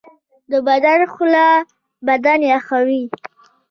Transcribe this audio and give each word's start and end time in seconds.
د 0.51 0.53
بدن 0.67 0.99
خوله 1.13 1.47
بدن 2.07 2.39
یخوي 2.53 3.03